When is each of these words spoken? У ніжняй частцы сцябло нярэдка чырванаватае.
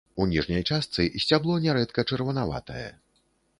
У 0.23 0.25
ніжняй 0.29 0.63
частцы 0.77 1.05
сцябло 1.25 1.59
нярэдка 1.67 2.07
чырванаватае. 2.11 2.85